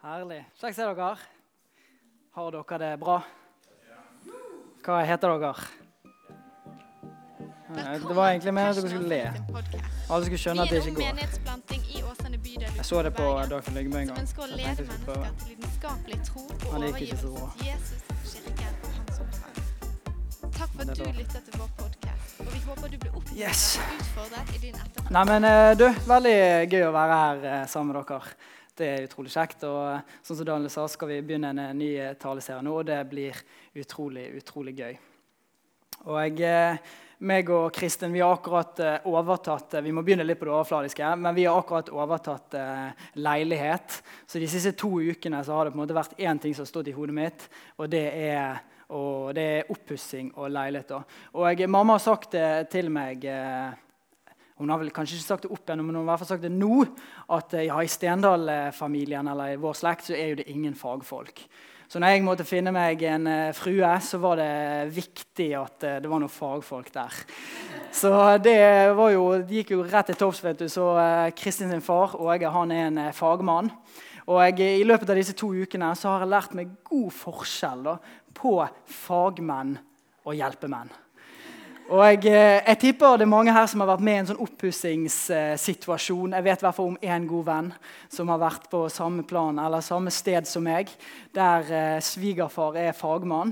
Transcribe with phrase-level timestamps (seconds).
[0.00, 0.40] Herlig.
[0.60, 1.10] Kjekt å se dere.
[2.36, 3.18] Har dere det bra?
[4.86, 5.52] Hva heter dere?
[7.70, 9.20] Det var egentlig meningen at dere skulle le.
[10.10, 11.04] Alle skulle skjønne at det ikke går.
[12.80, 14.16] Jeg så det på Dagfinn Lyggebø en gang.
[14.16, 15.26] Han Jeg tenkte jeg skulle prøve.
[16.86, 17.48] gikk ikke så bra.
[20.60, 23.38] Takk for at du lyttet lytter til vår podkast, og vi håper du blir oppmuntret
[23.38, 23.78] Yes.
[23.80, 25.12] og utfordret i din etterfølgelse.
[25.16, 26.34] Nei, men eh, du, veldig
[26.72, 28.34] gøy å være her eh, sammen med dere.
[28.80, 29.66] Det er utrolig kjekt.
[29.68, 32.88] Og sånn som Daniel sa, skal vi begynne en eh, ny eh, taleserie nå, og
[32.88, 33.36] det blir
[33.76, 34.94] utrolig, utrolig gøy.
[36.08, 36.78] Og jeg,
[37.28, 41.36] meg og Kristin vi har akkurat overtatt Vi må begynne litt på det overfladiske, men
[41.36, 42.56] vi har akkurat overtatt
[43.20, 43.98] leilighet.
[44.24, 46.64] Så de siste to ukene så har det på en måte vært én ting som
[46.64, 47.44] har stått i hodet mitt,
[47.76, 48.62] og det er
[48.96, 50.96] og det er oppussing og leilighet.
[51.36, 52.34] Og jeg, Mamma har sagt
[52.72, 53.76] til meg eh,
[54.60, 56.34] Hun har vel kanskje ikke sagt det opp igjen, men hun har i hvert fall
[56.34, 56.84] sagt det nå.
[57.32, 61.40] At eh, ja, i Stendal-familien eller i vår slekt så er jo det ingen fagfolk.
[61.90, 64.50] Så når jeg måtte finne meg en eh, frue, så var det
[64.92, 67.22] viktig at eh, det var noen fagfolk der.
[67.96, 68.12] Så
[68.44, 68.54] det
[69.16, 70.44] jo, det gikk jo rett til topps.
[70.44, 70.68] vet du.
[70.68, 70.92] Så
[71.40, 73.72] Kristin sin far Åge han er en fagmann.
[74.28, 77.86] Og jeg, I løpet av disse to ukene så har jeg lært meg god forskjell
[77.88, 77.96] da,
[78.36, 79.78] på fagmenn
[80.28, 80.92] og hjelpemenn.
[81.90, 84.28] Og jeg, eh, jeg tipper det er mange her som har vært med i en
[84.28, 86.36] sånn oppussingssituasjon.
[86.36, 87.72] Jeg vet i om én god venn
[88.06, 90.86] som har vært på samme plan eller samme sted som meg,
[91.34, 93.50] der eh, svigerfar er fagmann.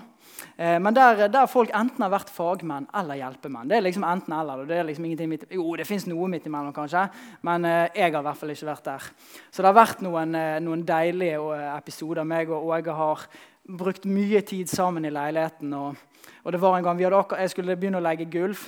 [0.55, 3.67] Eh, men der, der folk enten har vært fagmenn eller hjelpemenn.
[3.67, 4.65] Det er liksom enten eller.
[4.71, 7.09] det er liksom ingenting midt, Jo, det fins noe midt imellom, kanskje,
[7.43, 9.13] men jeg har i hvert fall ikke vært der.
[9.51, 11.43] Så det har vært noen, noen deilige
[11.75, 12.23] episoder.
[12.23, 13.31] Meg og Åge har
[13.69, 15.73] brukt mye tid sammen i leiligheten.
[15.77, 15.97] Og,
[16.45, 18.63] og det var en gang vi hadde akkurat, Jeg skulle begynne å legge gulv.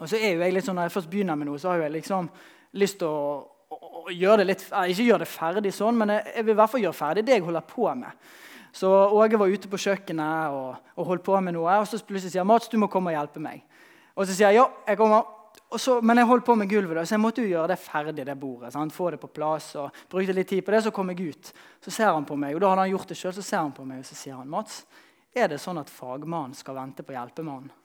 [0.00, 1.84] Og så er jo jeg litt sånn, Når jeg først begynner med noe, så har
[1.84, 2.30] jeg liksom
[2.76, 6.44] lyst til å, å, å gjøre det litt, Ikke gjøre det ferdig sånn, men jeg,
[6.44, 8.26] vil i hvert fall gjøre ferdig det jeg holder på med.
[8.76, 11.78] Så Åge var ute på kjøkkenet og, og holdt på med noe.
[11.80, 13.62] Og så plutselig sier Mats, du må komme og hjelpe meg.
[14.16, 15.35] Og så sier jeg ja, jeg kommer.
[15.76, 18.24] Så, men jeg holdt på med gulvet, så jeg måtte jo gjøre det ferdig.
[18.26, 18.94] det bordet, sant?
[18.94, 19.74] Få det på plass.
[19.76, 21.52] og Brukte litt tid på det, så kom jeg ut.
[21.84, 23.74] Så ser han på meg, og da hadde han gjort det selv, så ser han
[23.74, 24.84] på meg og så sier han, Mats,
[25.34, 27.70] er det sånn at fagmannen skal vente på hjelpemannen?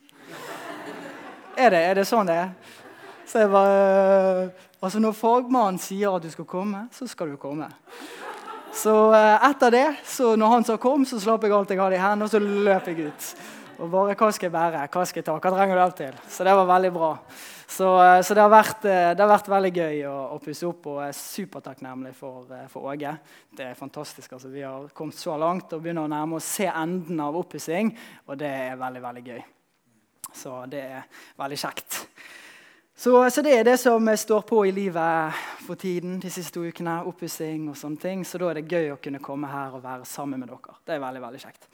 [1.60, 2.52] Er det, er det sånn det er?
[3.28, 4.46] Så jeg bare
[4.82, 7.68] Altså, når fagmannen sier at du skal komme, så skal du komme.
[8.74, 12.00] Så øh, etter det, så når han sa kom, så slapp jeg alt jeg hadde
[12.00, 13.28] i hendene, og så løp jeg ut.
[13.80, 14.88] Og bare Hva skal jeg bære?
[14.92, 15.38] Hva skal jeg ta?
[15.40, 16.18] Hva trenger du hjelp til?
[16.30, 17.12] Så det var veldig bra.
[17.72, 20.68] Så, eh, så det, har vært, eh, det har vært veldig gøy å, å pusse
[20.68, 23.14] opp, og jeg er supertakknemlig for, eh, for Åge.
[23.56, 24.34] Det er fantastisk.
[24.34, 27.96] altså Vi har kommet så langt og begynner å nærme oss se enden av oppussing,
[28.28, 29.42] og det er veldig, veldig gøy.
[30.34, 31.08] Så det er
[31.40, 32.04] veldig kjekt.
[33.02, 36.68] Så, så det er det som står på i livet for tiden de siste to
[36.68, 37.00] ukene.
[37.10, 38.22] Oppussing og sånne ting.
[38.28, 40.76] Så da er det gøy å kunne komme her og være sammen med dere.
[40.86, 41.72] Det er veldig, veldig kjekt.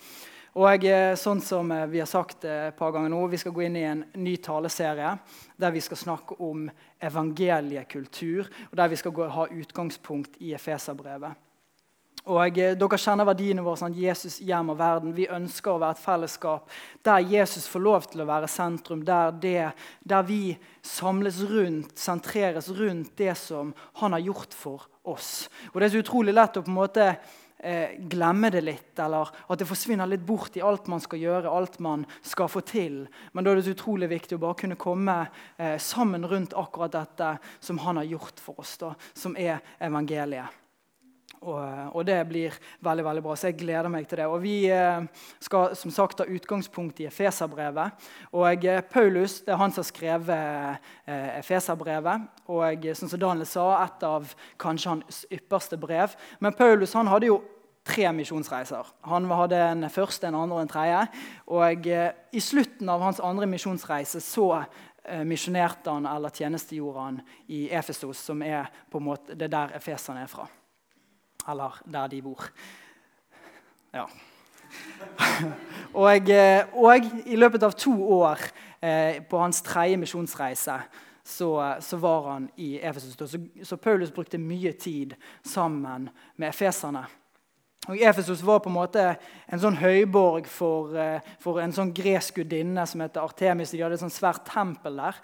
[0.58, 3.54] Og eh, sånn som eh, vi har sagt eh, et par ganger nå, vi skal
[3.54, 5.12] gå inn i en ny taleserie
[5.54, 6.64] der vi skal snakke om
[6.98, 11.44] evangeliekultur, og der vi skal gå, ha utgangspunkt i Efeserbrevet.
[12.28, 13.80] Og Dere kjenner verdiene våre.
[13.80, 15.14] sånn, Jesus hjem og verden.
[15.16, 16.74] Vi ønsker å være et fellesskap
[17.06, 19.06] der Jesus får lov til å være sentrum.
[19.08, 19.72] Der, det,
[20.04, 25.48] der vi samles rundt, sentreres rundt det som han har gjort for oss.
[25.72, 27.14] Og Det er så utrolig lett å på en måte
[27.60, 31.52] eh, glemme det litt, eller at det forsvinner litt bort i alt man skal gjøre,
[31.52, 33.04] alt man skal få til.
[33.34, 35.18] Men da er det utrolig viktig å bare kunne komme
[35.58, 40.67] eh, sammen rundt akkurat dette som han har gjort for oss, da, som er evangeliet.
[41.42, 43.36] Og, og, det blir veldig veldig bra.
[43.38, 44.28] Så jeg gleder meg til det.
[44.30, 45.06] Og Vi eh,
[45.44, 48.08] skal som sagt ta utgangspunkt i Efeserbrevet.
[48.34, 50.34] Og eh, Paulus det er han som har skrevet
[51.06, 52.26] eh, Efeserbrevet.
[52.50, 56.18] Og som Daniel sa, et av kanskje hans ypperste brev.
[56.40, 57.42] Men Paulus han hadde jo
[57.88, 58.90] tre misjonsreiser.
[59.08, 61.06] Han hadde en første, en andre og en tredje.
[61.54, 64.50] Og I slutten av hans andre misjonsreise så
[65.24, 70.26] misjonerte han eller tjenestegjorde han i Efesos, som er på en måte det der efeserne
[70.26, 70.50] er fra
[71.50, 72.48] eller der de bor.
[73.94, 74.06] Ja.
[75.94, 76.32] og,
[76.74, 78.42] og, i løpet av to år
[78.82, 80.80] eh, på hans tredje misjonsreise
[81.28, 83.16] så, så, var han i Efesus.
[83.18, 85.14] Så, så, Paulus brukte mye tid
[85.44, 87.04] sammen med efeserne.
[87.88, 89.04] Og Efesos var på en måte
[89.48, 93.72] en sånn høyborg for, eh, for en sånn gresk gudinne som heter Artemis.
[93.72, 95.16] De hadde et sånn svært tempel der.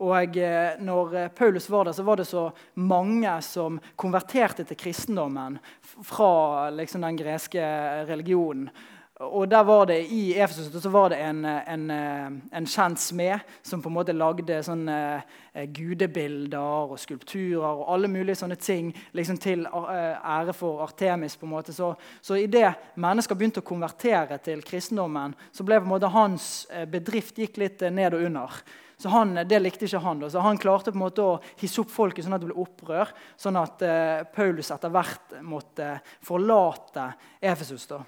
[0.00, 5.60] Og eh, når Paulus var der, så var det så mange som konverterte til kristendommen
[6.02, 7.62] fra liksom, den greske
[8.10, 8.70] religionen.
[9.18, 13.80] Og der var det, I Efesus så var det en, en, en, kjent smed som
[13.82, 19.40] på en måte lagde sånne eh, gudebilder og skulpturer og alle mulige sånne ting liksom
[19.42, 21.34] til eh, ære for Artemis.
[21.34, 21.74] på en måte.
[21.74, 26.68] Så, så idet mennesker begynte å konvertere til kristendommen, så ble på en måte hans
[26.70, 28.54] eh, bedrift gikk litt ned og under.
[29.02, 30.20] Så han, Det likte ikke han.
[30.22, 30.30] Da.
[30.30, 33.10] Så Han klarte på en måte å hisse opp folket sånn at det ble opprør,
[33.38, 35.90] sånn at uh, Paulus etter hvert måtte
[36.26, 37.12] forlate
[37.42, 37.86] Efesus.
[37.90, 38.00] da.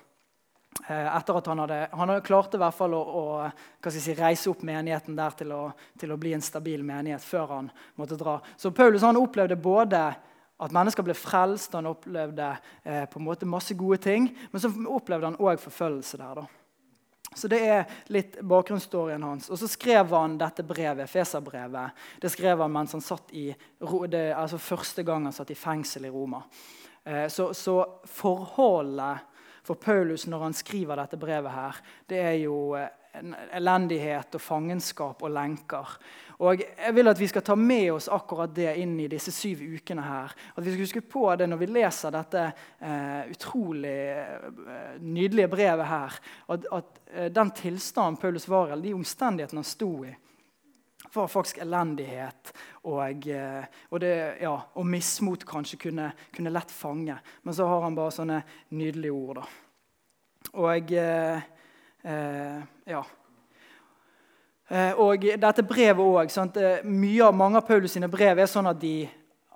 [0.89, 4.49] Eh, etter at han hadde, han hadde klart i hvert fall å, å si, reise
[4.51, 5.63] opp menigheten der til å,
[6.01, 8.39] til å, bli en stabil menighet før han måtte dra.
[8.57, 10.01] Så Paulus han opplevde både
[10.61, 12.49] at mennesker ble frelst, han opplevde
[12.85, 16.43] eh, på en måte masse gode ting, men så opplevde han òg forfølgelse der.
[16.43, 16.49] da.
[17.35, 19.51] Så Det er litt bakgrunnsstorien hans.
[19.51, 21.97] Og Så skrev han dette brevet, Feserbrevet.
[22.21, 23.51] Det skrev han mens han satt i,
[24.09, 26.43] det, altså første gang han satt i fengsel i Roma.
[27.05, 29.30] Eh, så, så forholdet
[29.63, 32.89] for Paulus når han skriver dette brevet, her, det er jo eh,
[33.59, 35.97] elendighet og fangenskap og lenker.
[36.41, 39.61] Og Jeg vil at vi skal ta med oss akkurat det inn i disse syv
[39.75, 40.03] ukene.
[40.03, 40.33] her.
[40.57, 45.87] At vi skal huske på det når vi leser dette eh, utrolig eh, nydelige brevet
[45.87, 46.19] her.
[46.49, 50.15] At, at eh, den tilstanden Paulus var i, eller de omstendighetene han sto i,
[51.15, 52.53] var faktisk elendighet
[52.83, 57.17] og, eh, og, det, ja, og mismot kanskje kunne, kunne, lett fange.
[57.43, 59.43] Men så har han bare sånne nydelige ord.
[59.43, 59.49] da.
[60.53, 61.49] Og eh,
[62.05, 63.03] eh, ja.
[64.71, 66.85] Eh, og dette brevet òg.
[66.87, 69.09] Mange av Paulus sine brev er sånn at de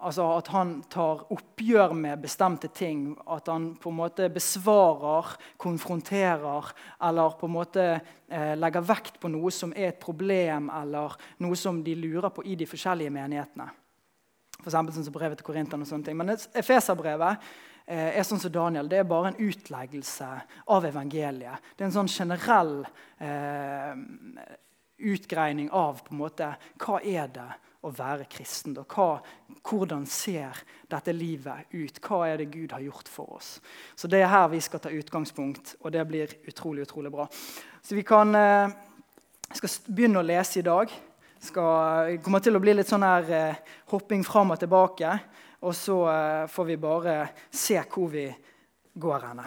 [0.02, 3.12] Altså at han tar oppgjør med bestemte ting.
[3.30, 6.72] At han på en måte besvarer, konfronterer
[7.06, 11.14] eller på en måte eh, legger vekt på noe som er et problem, eller
[11.44, 13.70] noe som de lurer på i de forskjellige menighetene.
[14.64, 16.18] For sånn som brevet til Korinther og sånne ting.
[16.18, 17.40] Men Efeserbrevet
[17.86, 20.30] eh, er sånn som Daniel, det er bare en utleggelse
[20.74, 21.72] av evangeliet.
[21.74, 22.80] Det er en sånn generell
[23.22, 23.92] eh,
[25.04, 27.50] utgreining av på en måte, hva er det
[27.84, 28.76] å være kristen.
[28.76, 29.18] Hva,
[29.64, 30.56] hvordan ser
[30.90, 32.00] dette livet ut?
[32.04, 33.58] Hva er det Gud har gjort for oss?
[33.96, 37.28] Så Det er her vi skal ta utgangspunkt, og det blir utrolig utrolig bra.
[37.82, 38.70] Så Vi kan, eh,
[39.52, 40.88] skal begynne å lese i dag.
[40.88, 41.52] Det
[42.22, 43.54] kommer til å bli litt sånn her eh,
[43.90, 45.20] hopping fram og tilbake.
[45.62, 48.34] Og så eh, får vi bare se hvor vi
[48.94, 49.44] går henne.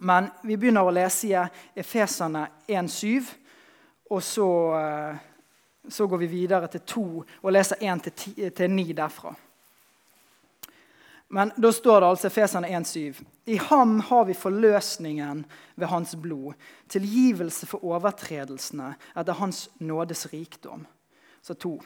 [0.00, 3.24] Men vi begynner å lese i Efesene 1,7,
[4.10, 4.48] og så
[5.88, 7.06] så går vi videre til to
[7.42, 9.34] og leser 1-9 derfra.
[11.28, 15.44] Men da står det altså Fesane 1,7.: I ham har vi forløsningen
[15.74, 16.54] ved hans blod,
[16.88, 20.86] tilgivelse for overtredelsene etter hans nådes rikdom.
[21.42, 21.80] Så to.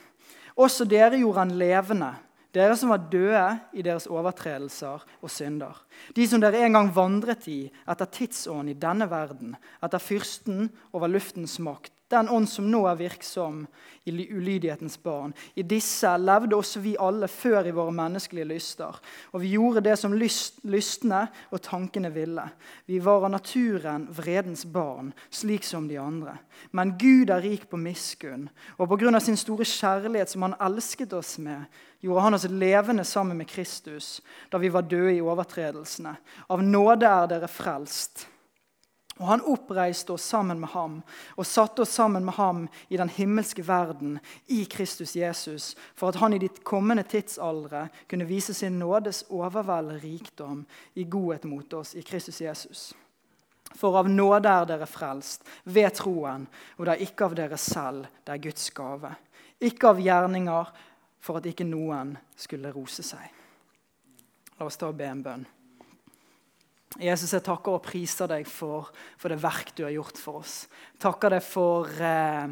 [0.57, 2.15] Også dere gjorde han levende,
[2.53, 5.77] dere som var døde i deres overtredelser og synder.
[6.17, 11.09] De som dere en gang vandret i etter tidsånden i denne verden, etter fyrsten over
[11.09, 13.65] luftens makt, den ånd som nå er virksom
[14.05, 15.33] i ulydighetens barn.
[15.55, 18.97] I disse levde også vi alle før i våre menneskelige lyster.
[19.33, 22.47] Og vi gjorde det som lyst, lystne og tankene ville.
[22.87, 26.39] Vi var av naturen vredens barn, slik som de andre.
[26.73, 28.49] Men Gud er rik på miskunn,
[28.79, 29.21] og pga.
[29.21, 31.65] sin store kjærlighet som han elsket oss med,
[32.01, 34.21] gjorde han oss levende sammen med Kristus
[34.51, 36.17] da vi var døde i overtredelsene.
[36.49, 38.30] Av nåde er dere frelst.
[39.21, 40.95] Og han oppreiste oss sammen med ham
[41.37, 44.17] og satte oss sammen med ham i den himmelske verden
[44.49, 50.01] i Kristus Jesus, for at han i ditt kommende tidsaldre kunne vise sin nådes overveldende
[50.01, 50.65] rikdom
[50.95, 52.89] i godhet mot oss i Kristus Jesus.
[53.77, 56.49] For av nåde er dere frelst, ved troen,
[56.79, 59.13] og det er ikke av dere selv, det er Guds gave.
[59.61, 60.73] Ikke av gjerninger,
[61.21, 63.29] for at ikke noen skulle rose seg.
[64.59, 65.45] La oss ta og be en bønn.
[66.99, 70.65] Jesus, jeg takker og priser deg for, for, det verk du har gjort for oss.
[70.99, 72.51] Takker deg for, eh,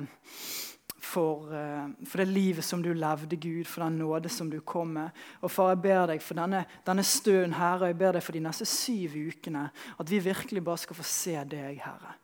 [0.95, 4.95] for, eh, for, det livet som du levde, Gud, for den nåde som du kom
[4.95, 5.19] med.
[5.43, 8.39] Og far, jeg ber deg for denne, denne stunden her, og jeg ber deg for
[8.39, 9.65] de neste syv ukene,
[9.99, 12.15] at vi virkelig bare skal få se deg, Herre.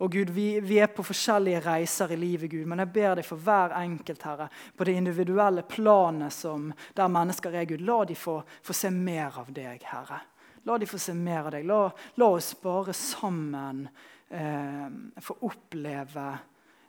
[0.00, 3.26] Og Gud, vi, vi, er på forskjellige reiser i livet, Gud, men jeg ber deg
[3.28, 8.16] for hver enkelt, Herre, på det individuelle planet som, der mennesker er, Gud, la de
[8.16, 10.22] få, få se mer av deg, Herre.
[10.62, 11.66] La de få se mer av deg.
[11.68, 11.84] La,
[12.20, 13.86] la oss bare sammen
[14.28, 14.88] eh,
[15.20, 16.26] få oppleve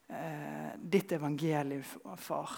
[0.08, 1.84] eh, ditt evangelium,
[2.18, 2.50] far.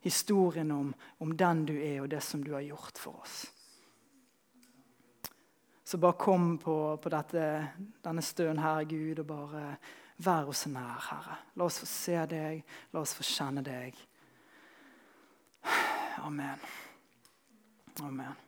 [0.00, 3.38] Historien om, om, den du er, og det som du har gjort for oss.
[5.84, 7.44] Så bare kom på, på dette,
[8.04, 9.62] denne stunden her, Gud, og bare
[10.22, 11.38] vær oss nær, Herre.
[11.56, 12.60] La oss få se deg,
[12.92, 13.96] la oss få kjenne deg.
[16.22, 16.68] Amen.
[18.02, 18.47] Amen.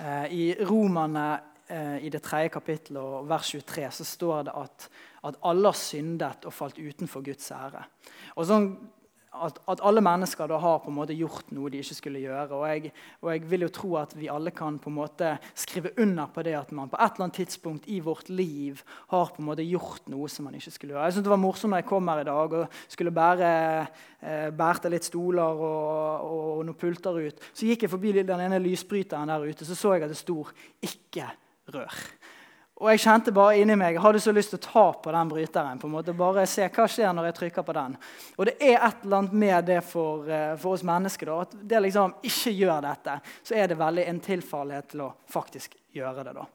[0.00, 1.28] Eh, I Romane
[1.68, 4.86] eh, i det tredje kapittelet og vers 23 så står det at,
[5.28, 7.84] at alle har syndet og falt utenfor Guds ære.
[8.40, 8.70] Og sånn
[9.30, 12.56] at, at, alle mennesker da har på en måte gjort noe de ikke skulle gjøre.
[12.56, 15.92] Og jeg, og jeg, vil jo tro at vi alle kan på en måte skrive
[16.02, 18.82] under på det at man på et eller annet tidspunkt i vårt liv
[19.12, 21.06] har på en måte gjort noe som man ikke skulle gjøre.
[21.06, 23.52] Jeg synes Det var morsomt når jeg kom her i dag og skulle bære
[23.86, 27.46] eh, bærte litt stoler og, og, og noen pulter ut.
[27.54, 30.50] Så gikk jeg forbi den ene lysbryteren der ute, så så jeg at det stod
[30.82, 31.30] 'ikke
[31.70, 32.02] rør'.
[32.80, 35.28] Og jeg kjente bare inni meg, jeg hadde så lyst til å ta på den
[35.28, 35.78] bryteren.
[35.78, 37.96] på en måte, Bare se hva skjer når jeg trykker på den.
[38.38, 41.26] Og det er et eller annet med det for, eh, for oss mennesker.
[41.26, 45.12] da, At det liksom ikke gjør dette, så er det veldig en tilfallighet til å
[45.28, 46.34] faktisk gjøre det.
[46.34, 46.46] da.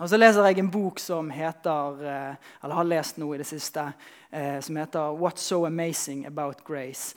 [0.00, 3.46] Og Så leser jeg en bok som heter, eh, eller har lest noe i det
[3.46, 3.92] siste,
[4.32, 7.14] eh, som heter 'What's So Amazing About Grace'.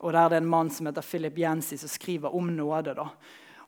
[0.00, 2.94] Og Der er det en mann som heter Philip Jensi, som skriver om nåde.
[2.94, 3.08] da.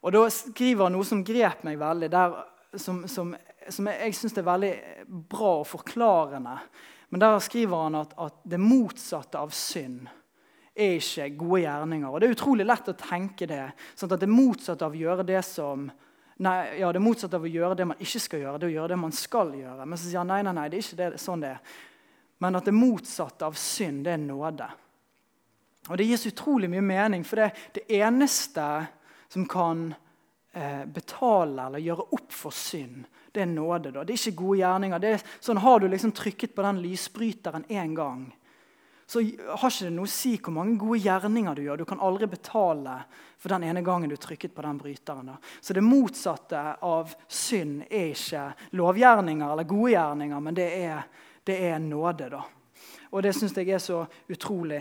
[0.03, 2.11] Og Da skriver han noe som grep meg veldig.
[2.11, 2.45] der
[2.77, 3.37] som, som
[3.73, 4.75] som jeg, jeg syns er veldig
[5.31, 6.59] bra og forklarende.
[7.09, 10.09] Men der skriver han at, at, det motsatte av synd
[10.77, 12.09] er ikke gode gjerninger.
[12.11, 13.63] Og Det er utrolig lett å tenke det.
[13.97, 15.87] Sånn at det motsatte av å gjøre det som
[16.43, 18.77] nei, ja, det motsatte av å gjøre det man ikke skal gjøre, det er å
[18.81, 19.87] gjøre det man skal gjøre.
[19.87, 21.77] Men så sier han nei, nei, nei, det er ikke det, sånn det er.
[22.45, 24.67] Men at det motsatte av synd, det er nåde.
[25.87, 28.67] Og Det gir så utrolig mye mening, for det, det eneste
[29.33, 29.87] som kan
[30.53, 33.07] eh, betale eller gjøre opp for synd,
[33.37, 33.93] det er nåde.
[33.93, 34.03] Da.
[34.05, 35.01] Det er ikke gode gjerninger.
[35.03, 38.27] Det er sånn, Har du liksom trykket på den lysbryteren én gang,
[39.07, 41.79] så har ikke det noe å si hvor mange gode gjerninger du gjør.
[41.79, 42.97] Du kan aldri betale
[43.39, 45.29] for den ene gangen du trykket på den bryteren.
[45.31, 45.37] Da.
[45.61, 48.49] Så det motsatte av synd er ikke
[48.81, 51.07] lovgjerninger eller gode gjerninger, men det er,
[51.47, 52.33] det er nåde.
[52.35, 52.43] da.
[53.13, 54.01] Og det syns jeg er så
[54.33, 54.81] utrolig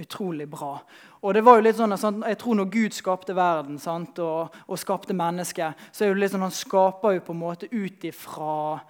[0.00, 0.78] utrolig bra.
[1.22, 2.22] Og det var jo litt sånn?
[2.26, 4.18] Jeg tror Når Gud skapte verden sant?
[4.18, 7.70] Og, og, skapte mennesket, så er det litt sånn, han skaper jo på en måte
[7.72, 8.82] ut ifra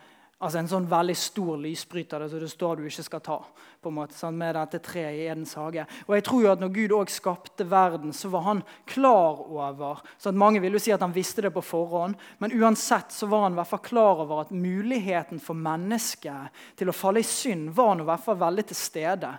[0.45, 3.39] altså en sånn veldig stor lysbryter det, så det står du ikke skal ta.
[3.85, 4.37] på en måte, sant?
[4.41, 5.85] Med dette treet i Edens hage.
[6.07, 10.01] Og jeg tror jo at Når Gud også skapte verden, så var han klar over
[10.19, 13.27] så at Mange vil jo si at han visste det på forhånd, men uansett så
[13.27, 17.29] var han i hvert fall klar over at muligheten for mennesket til å falle i
[17.29, 19.33] synd var nå i hvert fall veldig til stede.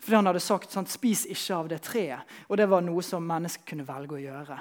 [0.00, 2.24] Fordi han hadde sagt sånn, 'spis ikke av det treet'.
[2.48, 4.58] Og det var noe som mennesket kunne velge å gjøre.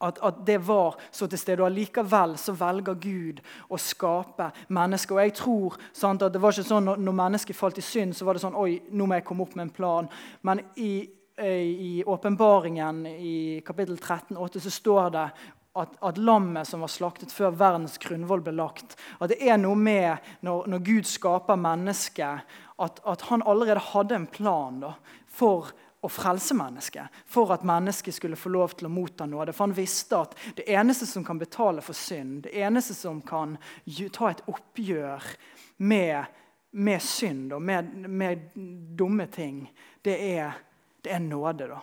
[0.00, 1.60] At, at, det var så til stede.
[1.60, 5.14] Og allikevel så velger Gud å skape mennesker.
[5.14, 8.16] Og jeg tror sant, at det var ikke sånn når, når mennesket falt i synd,
[8.16, 10.08] så var det sånn Oi, nå må jeg komme opp med en plan.
[10.42, 11.04] Men i,
[11.44, 15.28] i åpenbaringen i kapittel 13, 8, så står det
[15.78, 19.78] at, at, lammet som var slaktet før verdens grunnvoll ble lagt At det er noe
[19.78, 22.42] med når, når Gud skaper mennesket,
[22.80, 24.94] at, at, han allerede hadde en plan da,
[25.28, 25.70] for
[26.00, 27.12] å frelse mennesket.
[27.28, 29.52] For at mennesket skulle få lov til å motta nåde.
[29.52, 33.58] For han visste at det eneste som kan betale for synd, det eneste som kan
[34.16, 35.28] ta et oppgjør
[35.84, 36.40] med,
[36.72, 38.48] med synd og med, med,
[38.96, 39.66] dumme ting,
[40.04, 40.56] det er,
[41.04, 41.68] det er nåde.
[41.68, 41.82] da.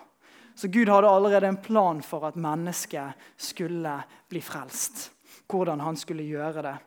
[0.57, 3.99] Så Gud hadde allerede en plan for at mennesket skulle
[4.29, 5.11] bli frelst.
[5.47, 6.77] Hvordan han skulle gjøre det.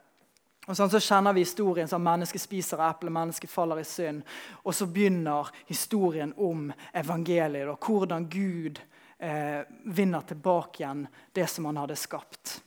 [0.71, 4.23] Og sånn så kjenner vi historien som mennesket spiser eple, mennesket faller i synd.
[4.63, 7.67] Og så begynner historien om evangeliet.
[7.73, 8.79] Og hvordan Gud
[9.19, 12.61] eh, vinner tilbake igjen det som han hadde skapt.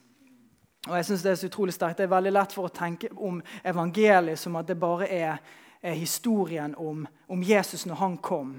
[0.90, 1.98] Og jeg synes Det er så utrolig sterkt.
[1.98, 5.40] Det er veldig lett for å tenke om evangeliet som at det bare er,
[5.80, 8.58] er historien om, om Jesus når han kom.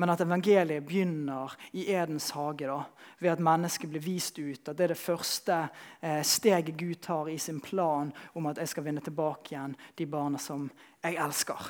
[0.00, 2.78] Men at evangeliet begynner i Edens hage, da,
[3.20, 4.68] ved at mennesket blir vist ut.
[4.68, 5.58] At det er det første
[6.00, 10.06] eh, steget Gud tar i sin plan om at jeg skal vinne tilbake igjen de
[10.06, 10.70] barna som
[11.04, 11.68] jeg elsker.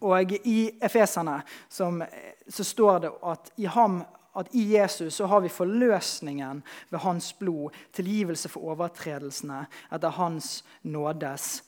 [0.00, 4.00] Og I Efesene så står det at i ham
[4.38, 10.62] at i Jesus så har vi forløsningen ved hans blod, tilgivelse for overtredelsene etter hans
[10.82, 11.64] nådes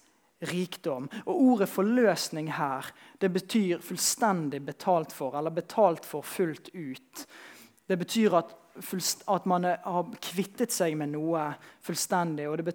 [0.50, 1.08] rikdom.
[1.26, 7.26] Og Ordet forløsning her det betyr fullstendig betalt for, eller betalt for fullt ut.
[7.86, 8.50] Det betyr at,
[9.28, 11.44] at man har kvittet seg med noe
[11.84, 12.66] fullstendig, og det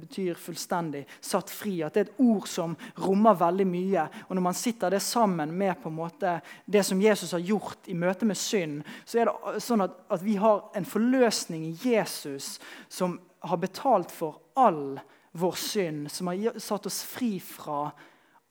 [0.00, 1.76] betyr fullstendig satt fri.
[1.84, 4.06] At det er et ord som rommer veldig mye.
[4.28, 7.88] Og Når man sitter det sammen med på en måte det som Jesus har gjort
[7.88, 11.76] i møte med synd, så er det sånn at, at vi har en forløsning i
[11.94, 12.56] Jesus
[12.88, 14.98] som har betalt for all
[15.36, 17.90] vår synd, som har satt oss fri fra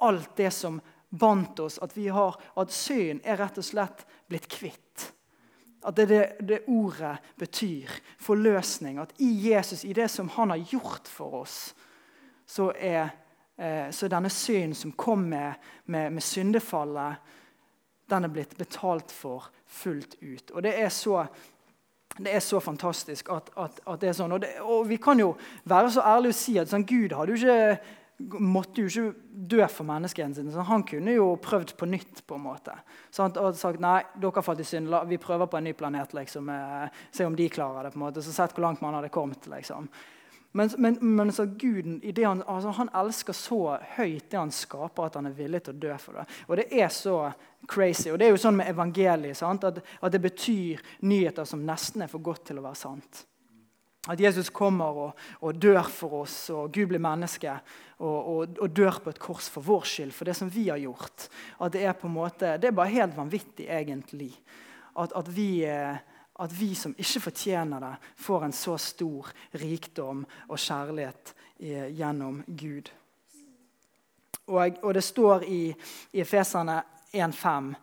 [0.04, 1.78] alt det som bandt oss.
[1.80, 5.06] At, vi har, at synd er rett og slett blitt kvitt.
[5.84, 7.92] At det det, det ordet betyr.
[8.20, 9.00] Forløsning.
[9.00, 11.75] At i Jesus, i det som han har gjort for oss,
[12.46, 13.16] så er,
[13.58, 17.16] eh, så denne synd som kom med, med, med syndefallet,
[18.12, 20.52] den er blitt betalt for fullt ut.
[20.52, 21.24] Og det er så
[22.17, 24.36] Det er så fantastisk at, at, at det er sånn.
[24.36, 25.34] Og, det, og, vi kan jo
[25.70, 29.62] være så ærlige og si at sånn, Gud hadde jo ikke, måtte jo ikke dø
[29.74, 30.53] for menneskene sine.
[30.53, 32.22] Sånn, han kunne jo prøvd på nytt.
[32.29, 32.75] på en måte.
[33.12, 36.13] Sånn, og sagt nei, dere falt i synd, vi prøver på en ny planet.
[36.13, 37.93] liksom, eh, Se om de klarer det.
[37.93, 39.48] på en måte, Så sett hvor langt man hadde kommet.
[39.48, 39.89] liksom.
[40.55, 45.15] Men, men, men så Guden han, altså, han, elsker så høyt det han skaper, at
[45.17, 46.25] han er villig til å dø for det.
[46.45, 47.15] Og det er så
[47.65, 48.12] crazy.
[48.13, 52.12] Og det er jo sånn med evangeliet at, at, det betyr nyheter som nesten er
[52.12, 53.24] for godt til å være sant.
[54.13, 57.57] At Jesus kommer og, og dør for oss, og Gud blir menneske
[57.98, 60.81] og, og, og, dør på et kors for vår skyld, for det som vi har
[60.83, 61.31] gjort.
[61.65, 64.36] At Det er på en måte, det er bare helt vanvittig, egentlig.
[64.93, 65.63] At, at vi...
[65.65, 66.10] Eh,
[66.42, 69.30] at vi som ikke fortjener det, får en så stor
[69.62, 71.34] rikdom og kjærlighet
[71.94, 72.90] gjennom Gud.
[74.48, 75.75] Og, og, det står i,
[76.13, 76.82] i Efeserne
[77.13, 77.74] 1,5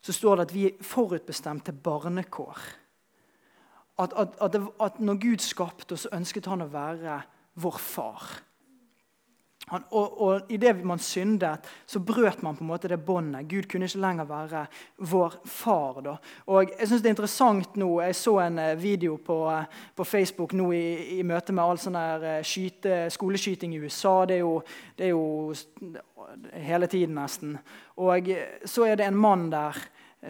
[0.00, 2.58] så står det at vi er forutbestemt til barnekår.
[4.00, 7.18] At, at, at, det, at når Gud skapte oss, så ønsket han å være
[7.60, 8.30] vår far.
[9.70, 13.48] Han, og, og Idet man syndet, så brøt man på en måte det båndet.
[13.50, 14.64] Gud kunne ikke lenger være
[15.10, 16.00] vår far.
[16.04, 16.16] Da.
[16.50, 20.04] Og jeg synes det er interessant nå, Jeg så en eh, video på, eh, på
[20.04, 20.84] Facebook nå i,
[21.18, 24.24] i, møte med all sånn der skyte, skoleskyting i USA.
[24.26, 24.60] Det er, jo,
[24.98, 25.54] det er jo
[26.66, 27.56] hele tiden, nesten.
[28.02, 28.30] Og
[28.64, 29.78] så er det en mann der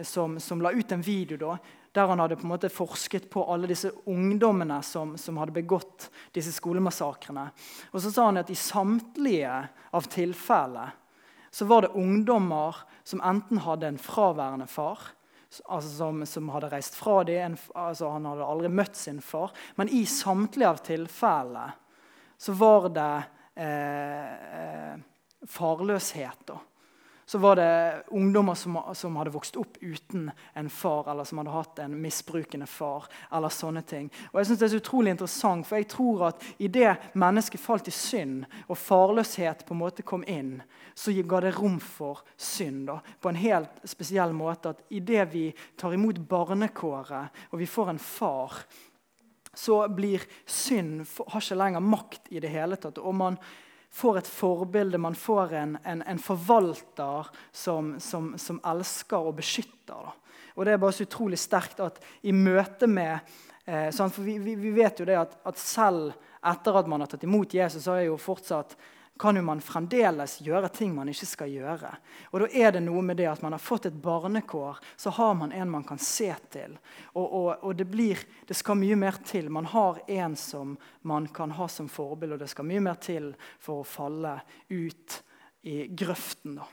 [0.07, 1.57] som, som la ut en video da,
[1.91, 6.07] der han hadde på en måte forsket på alle disse ungdommene som, som hadde begått
[6.35, 7.49] disse skolemassakrene.
[7.91, 9.57] Og så sa han at i samtlige
[9.91, 10.91] av tilfellene
[11.51, 15.01] så var det ungdommer som enten hadde en fraværende far,
[15.65, 19.51] altså som, som, hadde reist fra dem, altså Han hadde aldri møtt sin far.
[19.75, 21.65] Men i samtlige av tilfellene
[22.39, 23.13] så var det
[23.59, 24.99] eh, eh
[25.41, 26.45] farløshet.
[26.45, 26.59] da
[27.31, 31.53] så var det ungdommer som, som, hadde vokst opp uten en far, eller som hadde
[31.53, 33.05] hatt en misbrukende far.
[33.31, 34.09] eller sånne ting.
[34.33, 37.87] Og jeg synes Det er så utrolig interessant, for jeg tror at idet mennesket falt
[37.87, 40.61] i synd, og farløshet på en måte kom inn,
[40.93, 44.75] så ga det rom for synd da, på en helt spesiell måte.
[44.75, 45.47] At idet vi
[45.77, 48.59] tar imot barnekåret, og vi får en far
[49.53, 52.99] så blir synd har ikke lenger makt i det hele tatt.
[52.99, 53.39] og man
[53.91, 60.07] får et forbilde, man får en, en, en forvalter som, som, som, elsker og beskytter.
[60.07, 60.13] Da.
[60.55, 63.19] Og Det er bare så utrolig sterkt at i møte med
[63.65, 66.15] eh, sånn, For vi, vi, vi, vet jo det at, at, selv
[66.47, 68.77] etter at man har tatt imot Jesus, så er jo fortsatt
[69.21, 71.91] kan jo man fremdeles gjøre ting man ikke skal gjøre.
[72.33, 75.35] Og da er det noe med det at man har fått et barnekår, så har
[75.37, 76.73] man en man kan se til.
[77.13, 79.51] Og, og, og det, blir, det, skal mye mer til.
[79.53, 80.73] Man har en som
[81.05, 84.39] man kan ha som forbilde, og det skal mye mer til for å falle
[84.73, 85.19] ut
[85.69, 86.57] i grøften.
[86.57, 86.65] da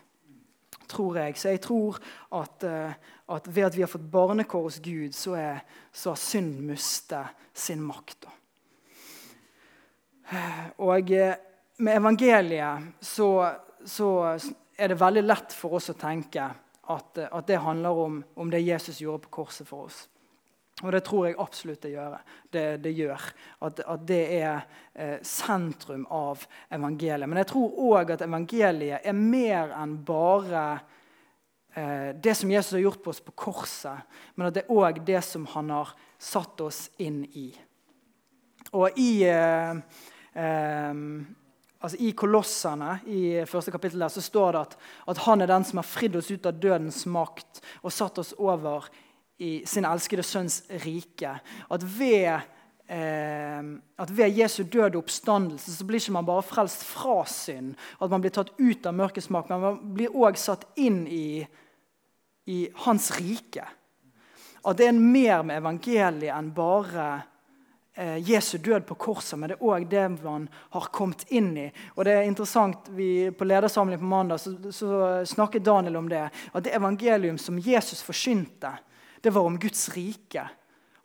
[0.89, 1.37] tror jeg.
[1.37, 1.99] Så jeg tror
[2.33, 2.95] at, uh,
[3.35, 5.61] at, ved at vi har fått barnekår hos Gud, så, er,
[5.93, 8.25] så har synd mistet sin makt.
[8.25, 8.33] Da.
[10.89, 11.35] Og uh,
[11.79, 14.39] med evangeliet så, så,
[14.79, 16.45] er det veldig lett for oss å tenke
[16.89, 20.05] at, at det handler om, om, det Jesus gjorde på korset for oss.
[20.85, 22.15] Og det tror jeg absolutt det gjør.
[22.55, 23.25] Det, det gjør.
[23.67, 24.61] At, at, det er
[24.95, 27.27] eh, sentrum av evangeliet.
[27.27, 30.63] Men jeg tror òg at evangeliet er mer enn bare
[31.75, 34.07] eh, det som Jesus har gjort på oss på korset,
[34.39, 37.51] men at det er òg det som han har satt oss inn i.
[38.79, 39.83] Og i eh,
[40.39, 41.05] eh
[41.79, 44.77] altså I Kolossene i første kapittel der, så står det at,
[45.13, 48.35] at, han er den som har fridd oss ut av dødens makt og satt oss
[48.39, 48.89] over
[49.39, 51.37] i sin elskede sønns rike.
[51.71, 52.49] At ved,
[52.91, 53.71] eh,
[54.03, 58.25] at ved Jesu døde oppstandelse så blir ikke man bare frelst fra synd, at man
[58.25, 61.47] blir tatt ut av mørkets makt, men man blir òg satt inn i,
[62.51, 63.69] i hans rike.
[64.67, 67.11] At det er mer med evangeliet enn bare
[67.99, 71.65] Jesu død på korset, men det er òg det man har kommet inn i.
[71.97, 74.91] Og det er interessant, vi, På ledersamling på mandag så, så,
[75.27, 76.29] snakket Daniel om det.
[76.53, 78.71] At det evangelium som Jesus forsynte,
[79.21, 80.47] det var om Guds rike.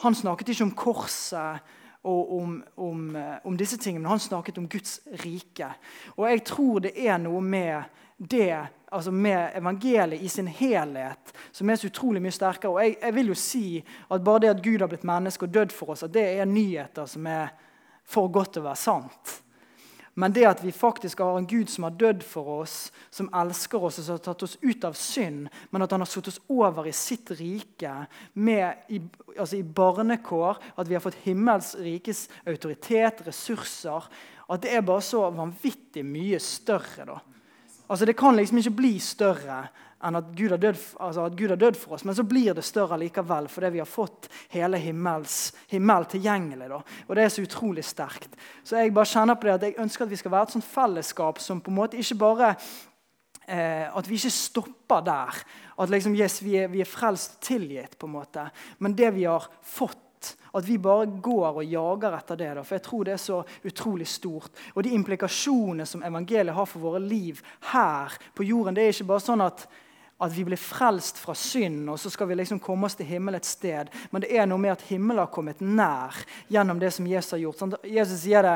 [0.06, 4.58] Han snakket ikke om korset og om, om, eh, om disse tingene, men han snakket
[4.60, 5.70] om Guds rike.
[6.18, 11.70] Og jeg tror det er noe med det altså med evangeliet i sin helhet, som
[11.70, 12.72] er så utrolig mye sterkere.
[12.72, 15.54] Og jeg, jeg, vil jo si at bare det at Gud har blitt menneske og
[15.54, 17.56] dødd for oss, at det er nyheter som er
[18.06, 19.40] for godt til å være sant.
[20.14, 23.82] Men det at vi faktisk har en Gud som har dødd for oss, som elsker
[23.82, 26.38] oss og som har tatt oss ut av synd, men at han har satt oss
[26.54, 27.96] over i sitt rike
[28.38, 29.02] med, i,
[29.34, 34.06] altså i barnekår, at vi har fått himmels rikes autoritet, ressurser
[34.54, 37.06] At det er bare så vanvittig mye større.
[37.08, 37.33] da
[37.88, 39.64] Altså Det kan liksom ikke bli større
[40.04, 42.66] enn at Gud, død altså at Gud har dødd for oss, men så blir det
[42.68, 46.70] større likevel fordi vi har fått hele himmels, himmel tilgjengelig.
[46.72, 46.82] Da.
[47.08, 48.36] Og Det er så utrolig sterkt.
[48.64, 50.68] Så jeg bare kjenner på det at jeg ønsker at vi skal være et sånt
[50.68, 52.56] fellesskap som på en måte ikke bare
[53.48, 55.44] eh, At vi ikke stopper der.
[55.80, 58.50] At liksom, yes, vi, er, vi er frelst tilgitt, på en måte.
[58.80, 60.03] Men det vi har fått
[60.54, 62.52] at vi bare går og jager etter det.
[62.64, 64.52] For jeg tror det er så utrolig stort.
[64.76, 67.42] Og de implikasjonene som evangeliet har for våre liv
[67.74, 69.68] her på jorden, det er ikke bare sånn at
[70.24, 73.36] at vi blir frelst fra synd, og så skal vi liksom komme oss til himmel
[73.36, 73.90] et sted.
[74.12, 76.16] Men det er noe med at himmelen har kommet nær
[76.54, 77.80] gjennom det som Jesus har gjort.
[77.84, 78.54] Jesus sier det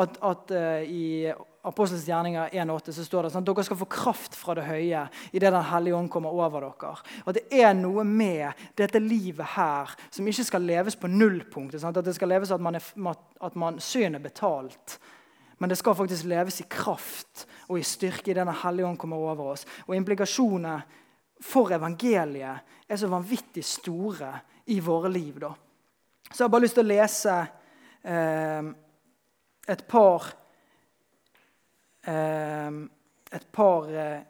[0.00, 4.36] at, at uh, i Apostelens gjerninger 1,8 så står det sånn, dere skal få kraft
[4.38, 6.92] fra det høye idet Den hellige ånd kommer over dere.
[7.28, 11.84] At det er noe med dette livet her som ikke skal leves på nullpunktet.
[11.84, 14.96] At det skal leves at man, er, at man synd er betalt.
[15.60, 19.20] Men det skal faktisk leves i kraft og i styrke idet Den hellige ånd kommer
[19.20, 19.66] over oss.
[19.84, 20.78] Og implikasjonene
[21.44, 24.32] for evangeliet er så vanvittig store
[24.72, 25.36] i våre liv.
[25.44, 25.52] Da.
[26.30, 27.36] Så jeg har bare lyst til å lese
[28.00, 28.70] eh,
[29.68, 30.32] et par
[32.08, 34.20] Et par eh,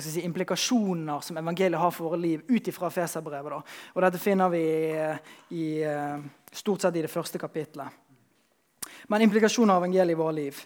[0.00, 3.76] si, implikasjoner som evangeliet har for våre liv, ut ifra Feserbrevet.
[3.94, 4.64] Og dette finner vi
[5.56, 6.18] i, eh,
[6.52, 7.88] stort sett i det første kapitlet.
[9.08, 10.64] Men implikasjoner av evangeliet i våre liv.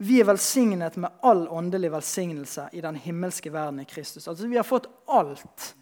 [0.00, 4.28] Vi er velsignet med all åndelig velsignelse i den himmelske verden i Kristus.
[4.28, 5.74] Altså Vi har fått alt.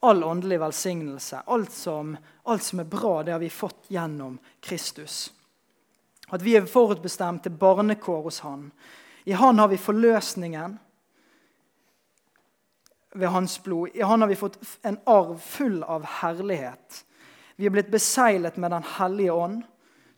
[0.00, 1.42] All åndelig velsignelse.
[1.46, 5.32] Alt som, alt som er bra, det har vi fått gjennom Kristus.
[6.30, 8.70] At vi er forutbestemt til barnekår hos Han.
[9.26, 10.78] I Han har vi forløsningen
[13.14, 13.88] ved Hans blod.
[13.94, 17.04] I Han har vi fått en arv full av herlighet.
[17.56, 19.62] Vi er blitt beseglet med Den hellige ånd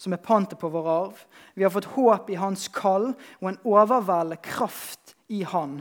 [0.02, 1.18] som er pantet på vår arv.
[1.54, 5.76] Vi har fått håp i hans kall og en overveldende kraft i han.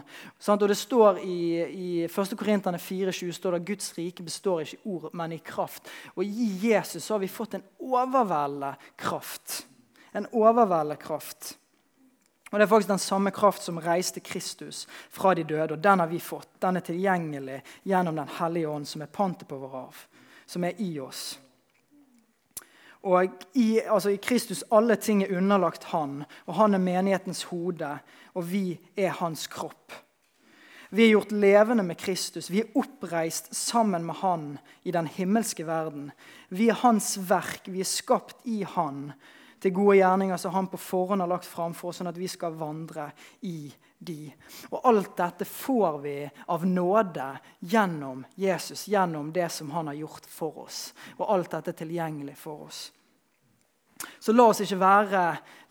[0.45, 2.35] Og det står I, i 1.
[2.37, 5.89] Korinterne 4,20 står det Guds rike består ikke i ord, men i kraft.
[6.13, 9.63] Og i Jesus har vi fått en overveldende kraft.
[10.11, 11.57] En overveldende kraft.
[12.51, 15.73] Og Det er faktisk den samme kraft som reiste Kristus fra de døde.
[15.73, 16.49] og Den har vi fått.
[16.61, 19.95] Den er tilgjengelig gjennom Den hellige ånd, som er pantet på vår arv.
[20.45, 21.39] Som er i oss.
[23.03, 27.99] Og i, altså I Kristus alle ting er underlagt han, og han er menighetens hode,
[28.33, 29.93] og vi er hans kropp.
[30.91, 32.51] Vi er gjort levende med Kristus.
[32.51, 36.11] Vi er oppreist sammen med Han i den himmelske verden.
[36.49, 37.61] Vi er Hans verk.
[37.65, 39.13] Vi er skapt i Han
[39.61, 42.29] til gode gjerninger som Han på forhånd har lagt fram for oss, sånn at vi
[42.31, 43.11] skal vandre
[43.45, 43.71] i
[44.01, 44.31] de.
[44.71, 46.15] Og alt dette får vi
[46.49, 47.27] av nåde
[47.59, 50.79] gjennom Jesus, gjennom det som han har gjort for oss.
[51.19, 52.81] Og alt dette er tilgjengelig for oss.
[54.19, 55.21] Så la oss ikke, være,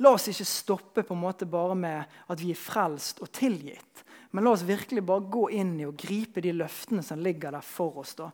[0.05, 4.05] la oss ikke stoppe på en måte bare med at vi er frelst og tilgitt.
[4.31, 7.67] Men la oss virkelig bare gå inn i og gripe de løftene som ligger der
[7.67, 8.15] for oss.
[8.15, 8.31] da.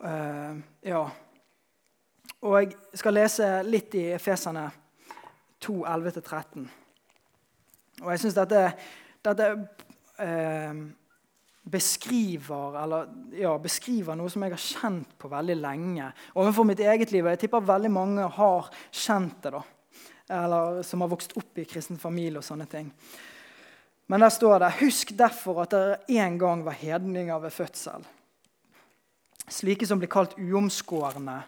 [0.00, 1.06] Uh, ja.
[2.40, 4.64] Og jeg skal lese litt i Efesene
[5.60, 6.62] 2, 11-13.
[8.00, 8.62] Og jeg syns dette,
[9.20, 9.48] dette
[10.24, 10.78] eh,
[11.70, 16.08] beskriver, eller, ja, beskriver, noe som jeg har kjent på veldig lenge.
[16.40, 17.26] Overfor mitt eget liv.
[17.26, 19.52] og Jeg tipper veldig mange har kjent det.
[19.58, 19.62] da.
[20.40, 22.88] Eller som har vokst opp i kristen familie og sånne ting.
[24.10, 28.06] Men der står det Husk derfor at dere en gang var hedninger ved fødsel.
[29.50, 31.42] Slike som blir kalt uomskårne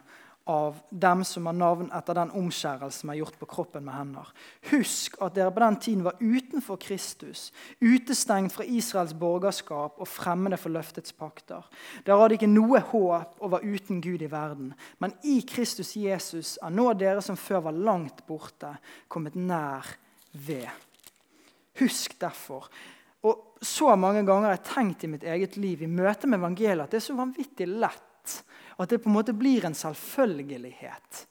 [0.49, 4.31] av dem som har navn etter den omskjærelsen som er gjort på kroppen med hender.
[4.73, 7.45] Husk at dere på den tiden var utenfor Kristus,
[7.79, 11.63] utestengt fra Israels borgerskap og fremmede for løftets pakter.
[12.03, 14.73] Dere hadde ikke noe håp og var uten Gud i verden.
[14.99, 18.75] Men i Kristus Jesus er nå dere som før var langt borte,
[19.07, 19.95] kommet nær
[20.33, 20.67] ved.
[21.79, 22.67] Husk derfor.
[23.23, 26.83] Og så mange ganger har jeg tenkt i mitt eget liv i møte med evangeliet
[26.83, 28.09] at det er så vanvittig lett
[28.77, 31.27] at det på en måte blir en selvfølgelighet.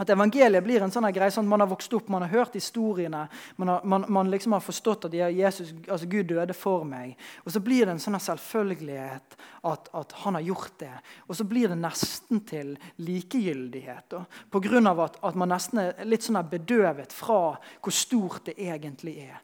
[0.00, 3.26] At evangeliet blir en sånn greie sånn man har vokst opp, man har hørt historiene.
[3.60, 7.18] Man har, man, man liksom har forstått at Jesus, altså Gud døde for meg.
[7.44, 9.36] Og så blir det en sånn selvfølgelighet
[9.68, 10.94] at, at, han har gjort det.
[11.28, 14.16] Og så blir det nesten til likegyldighet.
[14.48, 14.80] Pga.
[15.04, 19.36] At, at man nesten er litt sånn bedøvet fra hvor stort det egentlig er.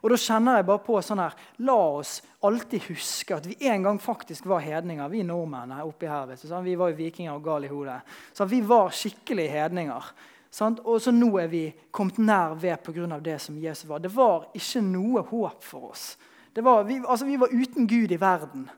[0.00, 1.36] Og da kjenner jeg bare på sånn her
[1.66, 6.08] La oss alltid huske at vi en gang faktisk var hedninger, vi nordmenn her oppe
[6.08, 6.26] her.
[6.30, 6.64] vet du, sånn?
[6.64, 8.00] Vi var jo vikinger og gale i hodet.
[8.32, 10.12] Så vi var skikkelige hedninger.
[10.50, 10.80] Sant?
[10.84, 13.20] Og så nå er vi kommet nær ved pga.
[13.20, 13.98] det som Jesus var.
[13.98, 16.16] Det var ikke noe håp for oss.
[16.54, 18.68] Var, vi, altså, vi, var uten Gud i verden.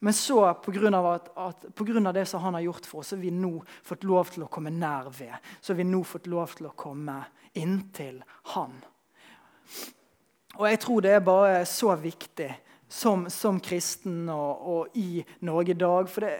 [0.00, 1.18] Men så, pga.
[1.74, 4.04] På grunn av det som han har gjort for oss, så har vi nå fått
[4.04, 5.36] lov til å komme nær ved.
[5.60, 7.22] Så har vi nå fått lov til å komme
[7.52, 8.22] inntil
[8.56, 8.74] han.
[10.60, 12.50] Og jeg tror det er bare så viktig
[12.84, 16.08] som, som kristen og, og, i Norge i dag.
[16.12, 16.34] For det,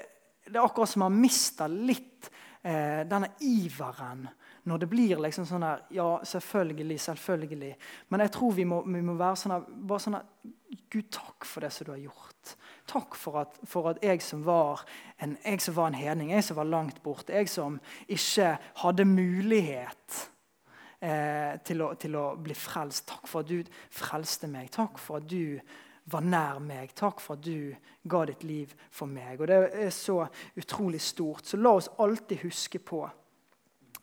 [0.44, 2.28] det er akkurat som man mister litt
[2.60, 4.26] eh, denne iveren
[4.68, 7.70] når det blir liksom sånn her Ja, selvfølgelig, selvfølgelig.
[8.12, 10.26] Men jeg tror vi må, vi må være sånn her, bare sånn her
[10.92, 12.52] Gud, takk for det som du har gjort.
[12.90, 16.58] Takk for at, for at jeg, som en, jeg som var en hedning, jeg som
[16.60, 17.78] var langt borte, jeg som
[18.10, 18.52] ikke
[18.82, 20.20] hadde mulighet
[21.00, 23.08] eh, til, å, til, å, bli frelst.
[23.10, 23.62] Takk for at du
[23.94, 24.70] frelste meg.
[24.74, 25.58] Takk for at du
[26.10, 26.94] var nær meg.
[26.96, 27.72] Takk for at du
[28.10, 29.40] ga ditt liv for meg.
[29.40, 30.22] Og Det er så
[30.58, 31.46] utrolig stort.
[31.46, 33.04] Så la oss alltid huske på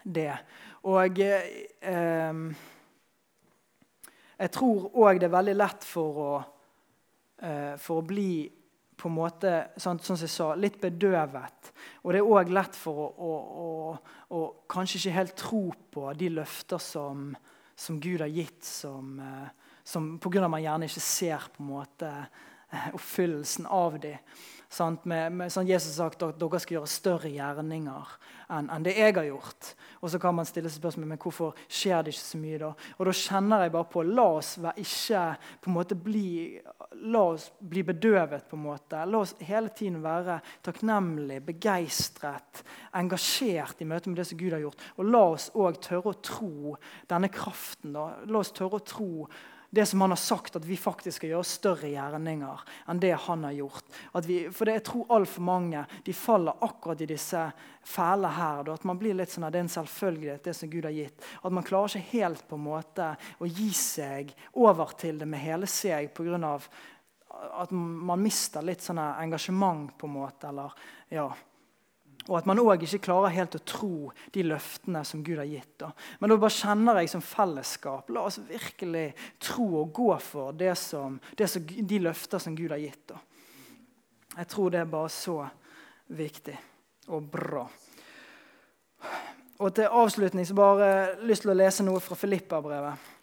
[0.03, 0.33] det.
[0.87, 2.43] Og eh,
[4.37, 6.31] jeg tror òg det er veldig lett for å,
[7.41, 8.31] eh, for å bli
[8.97, 11.71] på en måte, sånn, som jeg sa, litt bedøvet.
[12.03, 13.67] Og det er òg lett for å, å, å,
[14.33, 15.61] å, kanskje ikke helt tro
[15.93, 17.31] på de løfter som,
[17.77, 20.43] som Gud har gitt, som, eh, som pga.
[20.43, 24.17] at man gjerne ikke ser på en måte eh, oppfyllelsen av dem.
[24.69, 25.05] Sant?
[25.07, 28.09] Med, med, sånn Jesus har sagt at dere skal gjøre større gjerninger
[28.51, 29.69] enn, enn det jeg har gjort.
[30.01, 32.71] Og så kan man stille seg spørsmål men hvorfor skjer det ikke så mye da.
[32.97, 35.23] Og da kjenner jeg bare på la oss ikke
[35.63, 36.27] på en måte bli,
[37.07, 38.47] la oss bli bedøvet.
[38.49, 39.03] på en måte.
[39.07, 44.65] La oss hele tiden være takknemlig, begeistret, engasjert i møte med det som Gud har
[44.65, 44.83] gjort.
[44.97, 46.75] Og la oss òg tørre å tro
[47.07, 47.95] denne kraften.
[47.95, 48.09] Da.
[48.27, 49.27] La oss tørre å tro
[49.69, 53.43] det som han har sagt, at vi faktisk skal gjøre større gjerninger enn det han
[53.43, 53.89] har gjort.
[54.23, 57.41] Vi, for det, jeg tror altfor mange de faller akkurat i disse
[57.87, 58.71] fæle her.
[58.73, 61.27] At man blir litt sånn at det er en selvfølgelighet, det som Gud har gitt.
[61.43, 63.09] At man klarer ikke helt på en måte
[63.43, 66.59] å gi seg over til det med hele seg pga.
[67.61, 70.47] at man mister litt sånn engasjement, på en måte.
[70.47, 70.71] eller
[71.09, 71.27] ja,
[72.27, 75.85] og at man òg ikke klarer helt å tro de løftene som Gud har gitt.
[76.19, 79.05] Men da bare kjenner jeg som fellesskap La oss virkelig
[79.43, 83.15] tro og gå for det som, det som, de løfter som Gud har gitt.
[84.35, 85.39] Jeg tror det er bare så
[86.11, 86.57] viktig
[87.15, 87.63] og bra.
[89.57, 90.91] Og Til avslutning så bare
[91.25, 93.13] lyst til å lese noe fra Filippa-brevet.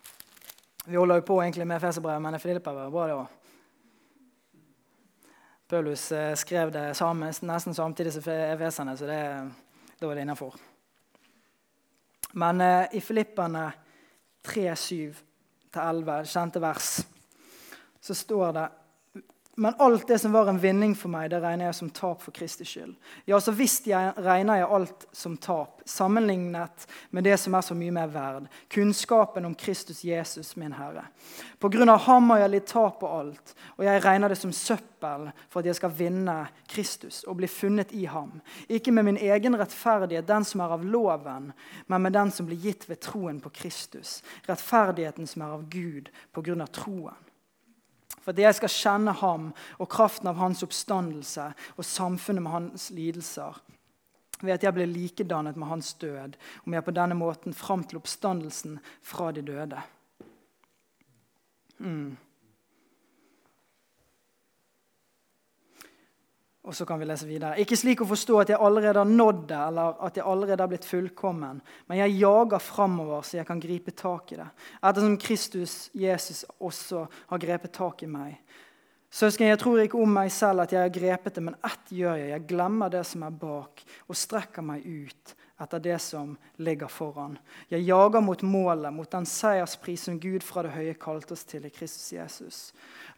[0.89, 3.44] Vi holder jo på egentlig med Feserbrevet, men Filippa-brevet bra det også.
[5.69, 9.21] Paulus eh, skrev det samme, nesten samtidig som Efesene, så det,
[10.01, 10.57] da var det innafor.
[12.33, 13.71] Men eh, i Filippene
[14.45, 14.75] 3,
[15.73, 16.91] 7-11, kjente vers,
[18.01, 18.67] så står det
[19.57, 22.35] men alt det som var en vinning for meg, det regner jeg som tap for
[22.35, 22.95] Kristi skyld.
[23.31, 27.77] Ja, så visst jeg regner jeg alt som tap, sammenlignet med det som er så
[27.79, 31.05] mye mer verd, kunnskapen om Kristus Jesus, min Herre.
[31.63, 34.55] På grunn av ham har jeg litt tap på alt, og jeg regner det som
[34.55, 36.39] søppel for at jeg skal vinne
[36.71, 38.41] Kristus og bli funnet i ham.
[38.67, 41.53] Ikke med min egen rettferdighet, den som er av loven,
[41.87, 44.19] men med den som blir gitt ved troen på Kristus.
[44.49, 47.24] Rettferdigheten som er av Gud på grunn av troen
[48.25, 52.89] for at jeg skal kjenne ham og kraften av hans oppstandelse og samfunnet med hans
[52.97, 53.61] lidelser.
[54.41, 58.01] Ved at jeg blir likedannet med hans død, om jeg på denne måten fram til
[58.01, 59.83] oppstandelsen fra de døde.
[61.79, 62.17] Mm.
[66.65, 67.59] Og så kan vi lese videre.
[67.61, 70.71] Ikke slik å forstå at jeg allerede har nådd det, eller at jeg allerede har
[70.71, 74.47] blitt fullkommen, men jeg jager framover så jeg kan gripe tak i det,
[74.81, 78.39] ettersom Kristus, Jesus, også har grepet tak i meg.
[79.15, 82.17] Søsken, jeg tror ikke om meg selv at jeg har grepet det, men ett gjør
[82.19, 82.33] jeg.
[82.33, 87.37] Jeg glemmer det som er bak, og strekker meg ut etter det som ligger foran.
[87.69, 91.67] Jeg jager mot målet, mot den seierspris som Gud fra det høye kalte oss til
[91.67, 92.59] i Kristus Jesus.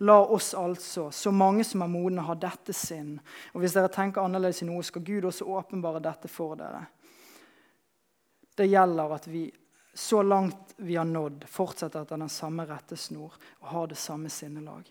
[0.04, 3.16] La oss altså, så mange som er modne, ha dette sinn.
[3.54, 6.84] Og hvis dere tenker annerledes i noe, skal Gud også åpenbare dette for dere.
[8.56, 9.46] Det gjelder at vi
[9.96, 14.84] så langt vi har nådd, fortsetter etter den samme rettesnor og har det samme sinnelag.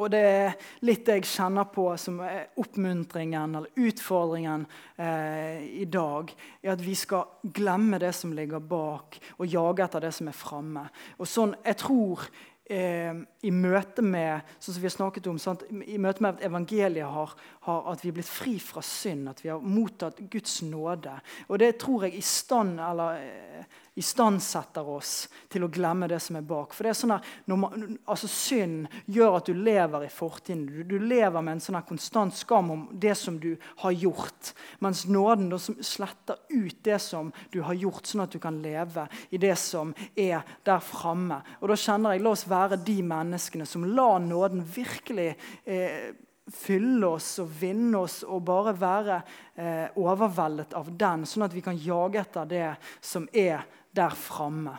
[0.00, 0.54] Og det er
[0.88, 4.64] litt det jeg kjenner på som er oppmuntringen eller utfordringen
[4.96, 6.32] eh, i dag.
[6.62, 10.36] er At vi skal glemme det som ligger bak, og jage etter det som er
[10.36, 10.86] framme.
[11.20, 12.24] Og sånn, jeg tror
[12.70, 13.12] eh,
[13.44, 15.66] i møte med sånn som vi har snakket om, sant?
[15.68, 17.36] i møte med at evangeliet har,
[17.66, 21.18] har, at vi er blitt fri fra synd, at vi har mottatt Guds nåde.
[21.48, 26.38] Og det tror jeg i stand, eller, eh, istandsetter oss til å glemme det som
[26.38, 26.72] er bak.
[26.74, 30.64] For det er sånn at man, altså Synd gjør at du lever i fortiden.
[30.66, 34.52] Du, du, lever med en sånn konstant skam om det som du har gjort.
[34.84, 39.40] Mens nåden sletter ut det som du har gjort, sånn at du kan leve i
[39.40, 41.42] det som er der framme.
[41.60, 45.32] Og da kjenner jeg, La oss være de menneskene som lar nåden virkelig
[45.64, 46.12] eh,
[46.50, 49.18] fylle oss og vinne oss og bare være
[49.54, 53.62] eh, overveldet av den, sånn at vi kan jage etter det som er
[53.96, 54.78] der framme.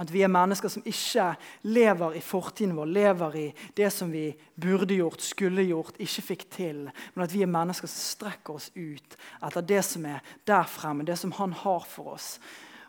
[0.00, 1.26] At vi er mennesker som ikke
[1.68, 6.46] lever i fortiden vår, lever i det som vi burde gjort, skulle gjort, ikke fikk
[6.54, 6.86] til.
[7.14, 11.04] Men at vi er mennesker som strekker oss ut etter det som er der fremme,
[11.04, 12.38] det som Han har for oss.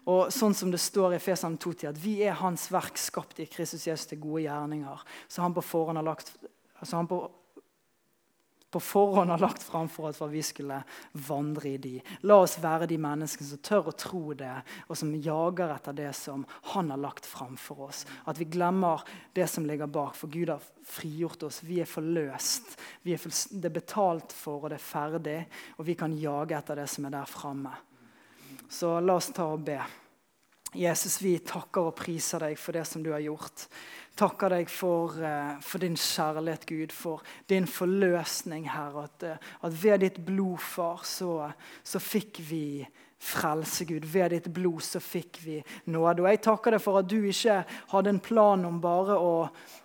[0.08, 3.50] Og sånn som det står i Efesene 2, at vi er Hans verk skapt i
[3.50, 5.04] Kristus Jesus til gode gjerninger.
[5.28, 6.32] Så han på forhånd har lagt
[6.80, 7.20] altså han på
[8.72, 10.78] på forhånd har lagt fram for at vi skulle
[11.28, 11.94] vandre i de.
[12.24, 14.54] La oss være de menneskene som tør å tro det,
[14.88, 18.06] og som jager etter det som han har lagt fram for oss.
[18.32, 19.04] At vi glemmer
[19.36, 21.62] det som ligger bak, for Gud har frigjort oss.
[21.68, 22.78] Vi er forløst.
[23.04, 25.40] Vi er for, det er betalt for, og det er ferdig,
[25.76, 27.76] og vi kan jage etter det som er der framme.
[28.72, 29.82] Så la oss ta og be.
[30.72, 33.66] Jesus, vi takker og priser deg for det som du har gjort.
[34.20, 39.04] Takker deg for, eh, for din kjærlighet, Gud, for din forløsning, Herre.
[39.04, 41.52] At, eh, at ved ditt blod, far, så,
[41.84, 42.88] så fikk vi
[43.22, 44.06] frelse, Gud.
[44.06, 45.60] Ved ditt blod så fikk vi
[45.94, 46.24] nåde.
[46.24, 47.62] Og jeg takker deg for at du ikke
[47.94, 49.34] hadde en plan om bare å,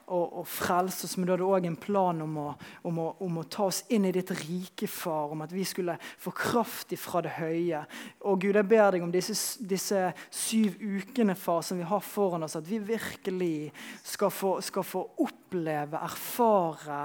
[0.09, 2.46] å, å frelse oss, men du hadde òg en plan om å,
[2.88, 5.35] om, om å, ta oss inn i ditt rike, far.
[5.37, 7.85] Om at vi skulle få kraft ifra det høye.
[8.25, 12.46] Og Gud, jeg ber deg om disse, disse syv ukene, far, som vi har foran
[12.46, 13.70] oss, at vi virkelig
[14.05, 17.03] skal få, skal få oppleve, erfare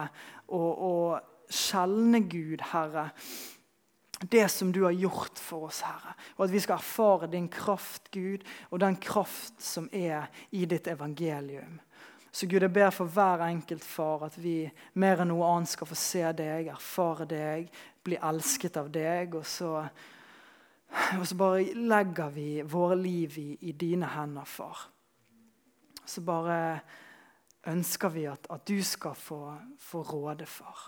[0.52, 3.10] og, og skjelne Gud, Herre
[4.30, 6.14] det som du har gjort for oss, Herre.
[6.38, 10.88] Og at vi skal erfare din kraft, Gud, og den kraft som er i ditt
[10.88, 11.80] evangelium.
[12.32, 14.64] Så Gud, jeg ber for hver enkelt far at vi
[15.04, 17.68] mer enn noe annet skal få se deg, erfare deg,
[18.06, 19.36] bli elsket av deg.
[19.36, 19.74] Og så,
[21.18, 24.88] og så bare legger vi våre liv i, i, dine hender, far.
[26.08, 26.80] Så bare
[27.68, 29.44] ønsker vi at, at du skal få,
[29.80, 30.88] få råde, far.